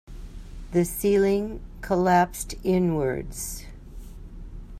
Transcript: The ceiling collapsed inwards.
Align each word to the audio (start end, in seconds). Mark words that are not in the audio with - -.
The 0.71 0.83
ceiling 0.83 1.59
collapsed 1.81 2.55
inwards. 2.63 3.67